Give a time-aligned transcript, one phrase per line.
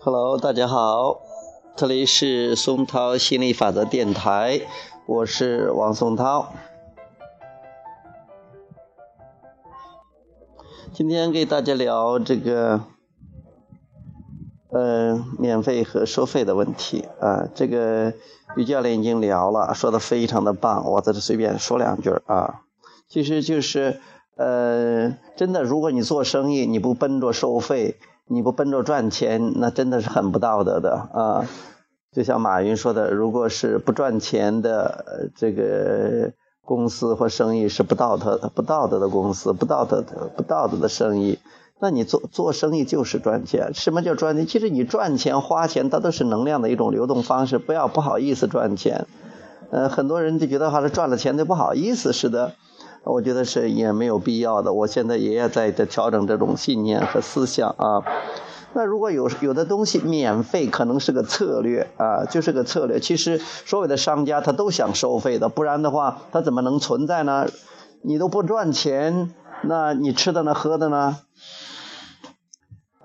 [0.00, 1.22] Hello，大家好，
[1.74, 4.60] 这里是松涛心理法则电台，
[5.06, 6.52] 我是王松涛。
[10.92, 12.82] 今天给大家聊这个，
[14.70, 17.48] 呃，免费和收费的问题啊。
[17.52, 18.14] 这个
[18.54, 22.60] 于教练已经聊了，说的非常的棒，我在这随便说两句啊。
[23.08, 24.00] 其实就是，
[24.36, 27.98] 呃，真的，如果你做生意，你不奔着收费。
[28.28, 31.46] 你不奔着赚钱，那真的是很不道德的啊！
[32.12, 36.32] 就像马云说的，如果是不赚钱的这个
[36.64, 41.38] 公司或生意是不道德的、不道德的公司，不道德的、不道德的生意，
[41.80, 43.72] 那你做做生意就是赚钱。
[43.72, 44.46] 什么叫赚钱？
[44.46, 47.58] 其实你赚钱、花钱，它都是能量的一种流动方式。
[47.58, 49.06] 不要不好意思赚钱，
[49.70, 52.52] 呃，很多人就觉得好像赚了钱就不好意思似的。
[53.04, 54.72] 我觉得是也没有必要的。
[54.72, 58.02] 我现在也要在在调整这种信念和思想啊。
[58.74, 63.00] 那如果有有的东西免费，可能是个策略啊，就是个策略。
[63.00, 67.46] 其实所有的商家他都想收费的，不然的话他怎么能存在呢？
[68.02, 71.16] 你都不赚钱，那你吃的呢，喝的呢？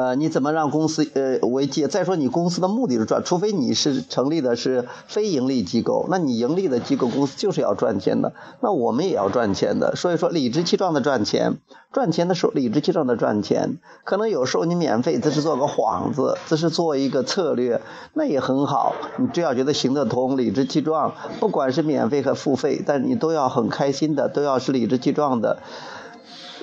[0.00, 1.86] 呃，你怎么让公司呃为继？
[1.86, 9.94] 再说你公司的目的是赚，除非你是成立的是非盈利机构，那你盈利的机构公司就是要赚钱的，那我们也要赚钱的。
[9.96, 11.58] 所以说理直气壮的赚钱，
[11.92, 17.82] 赚钱的时候理直气壮的赚钱，可能有时候你免费这是做个幌子，这是做一个策略，
[18.14, 18.94] 那也很好。
[19.18, 25.58] 你只要觉得行得通，理直气壮，不管是免费和付费，但你都要很开心的，都要是理直气壮的。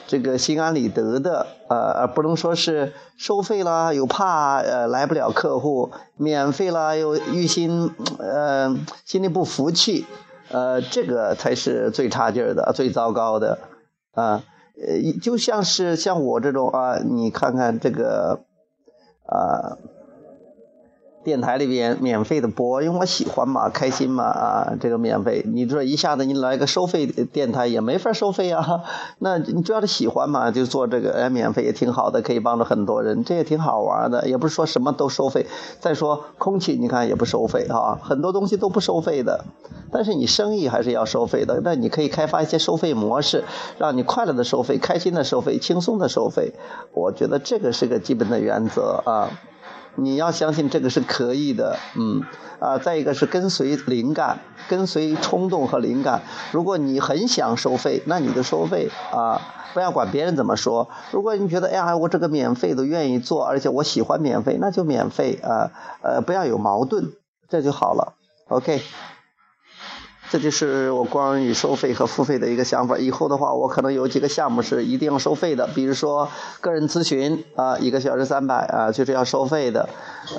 [0.07, 10.05] 这个心安理得的，呃，不能说是收费了又怕呃来不了客户，免费了又于心呃心里不服气，
[10.49, 13.59] 呃，这个才是最差劲的、最糟糕的，
[14.13, 14.43] 啊，
[14.79, 18.41] 呃，就像是像我这种啊，你看看这个，
[19.25, 19.77] 啊。
[21.27, 28.83] 电台里边免费的播，因为我喜欢嘛，开心嘛啊，这个免费，你说一下子你来个收费电台也没法收费啊，
[29.19, 35.45] 那你主要是喜欢嘛，就做这个哎，免费也挺好的，可以帮助很多人，这也挺好玩的，也不是说什么都收费。
[35.81, 39.43] 再说空气，你看也不收费啊，很多东西都不收费的，
[39.91, 43.43] 但是你生意还是要收费的，那你可以开发一些收费模式，
[43.77, 46.53] 让你快乐的收费，开心的收费，轻松的收费，
[46.93, 49.27] 我觉得这个是个基本的原则啊。
[49.97, 52.23] 你要相信这个是可以的，嗯，
[52.59, 56.21] 啊，再一个是跟随灵感，跟随冲动和灵感。
[56.51, 59.41] 如果你很想收费，那你就收费啊，
[59.73, 60.87] 不要管别人怎么说。
[61.11, 65.71] 如果你觉得，哎呀，我这个免费都愿意做，而且我喜欢免费，那就免费啊，
[66.01, 67.11] 呃，不要有矛盾，
[67.49, 68.13] 这就好了。
[68.49, 68.81] OK。
[70.29, 72.97] 这就是我关于收费和付费的一个想法。
[72.97, 76.27] 以后的话，我可能有几个项目是一定要收费的，比如说
[76.59, 79.87] 个人咨询啊，一个小时三百啊，就是要收费的。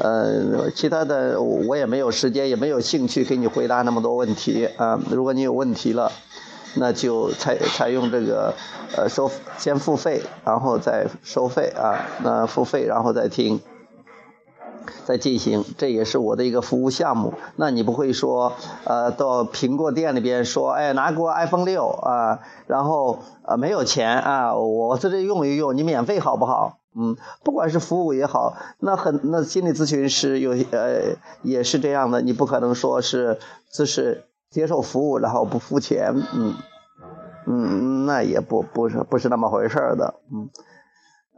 [0.01, 5.01] 呃，其他的我也没有时间，也没有兴趣给你回答那么多问题啊。
[5.11, 6.13] 如果你有问题了，
[6.75, 8.53] 那就采采用这个
[8.95, 13.59] 呃收先付费，然后再收费啊，那付费然后再听。
[15.05, 17.35] 在进行，这也是我的一个服务项目。
[17.57, 18.53] 那你不会说，
[18.85, 26.79] 呃，到苹果店里边说，哎，拿给我 iPhone 六啊，然后呃没有钱啊，我在这用一用，你免费好不好？
[26.97, 33.39] 嗯，不管是服务也好，那很那心理咨询师有呃也是这样的，你不可能说是
[33.71, 36.55] 只是接受服务然后不付钱，嗯
[37.47, 40.49] 嗯，那也不不是不是那么回事儿的，嗯。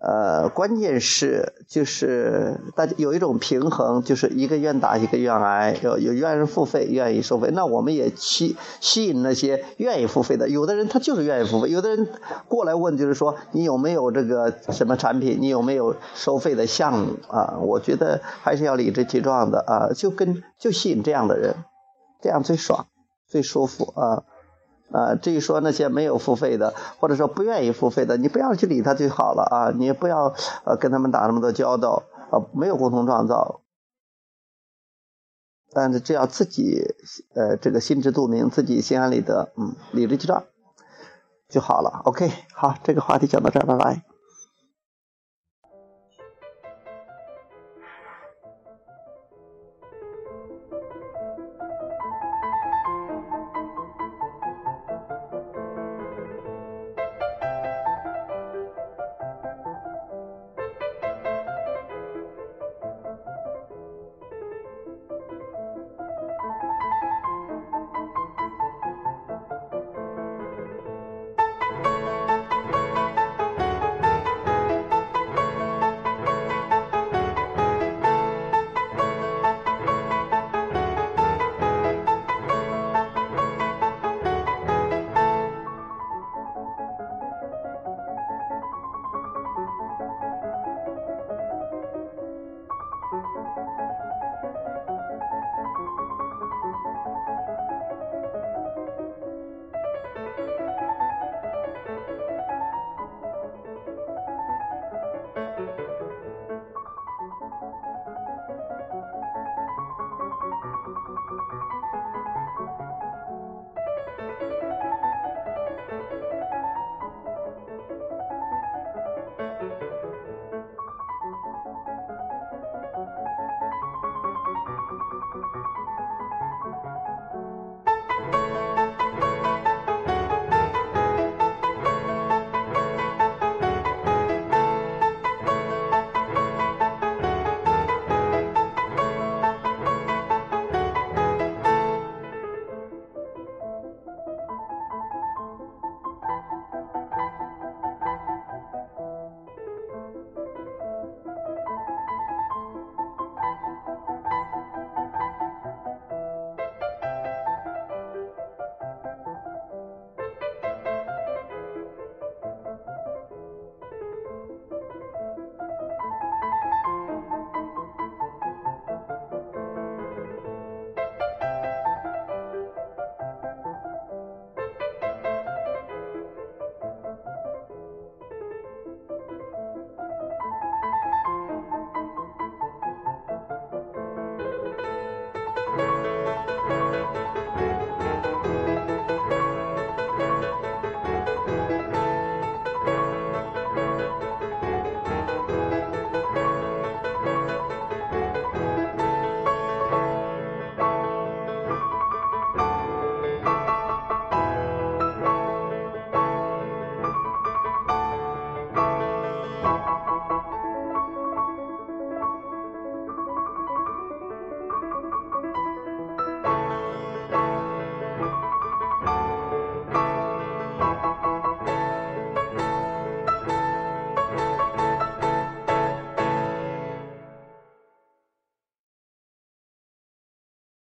[0.03, 7.51] 呃，关键是就是大家有一种平衡，就是一个愿打一个愿挨，有有愿意付费，愿意收费。
[7.53, 10.49] 那我们也吸吸引那些愿意付费的。
[10.49, 12.09] 有的人他就是愿意付费，有的人
[12.49, 17.59] 过来问就是说你有没有这个什么产品，你有没有收费的项目啊？
[17.61, 21.57] 我觉得还是要理直气壮的啊，就跟就吸引这样的人，
[22.23, 22.87] 这样最爽，
[23.29, 24.25] 最舒服啊。
[24.93, 29.71] 啊，至于说那些没有付费的，或者说不愿意付费的，你不要去理他就好了啊！
[29.77, 30.35] 你也不要
[30.65, 33.61] 呃跟他们打那么多交道啊，没有共同创造。
[35.73, 36.95] 但是只要自己
[37.35, 40.43] 呃这个心知肚明，自己心安理得，嗯，理直气壮
[41.49, 42.03] 就好了。
[42.05, 44.10] OK，好，这个话题讲到这儿，拜拜。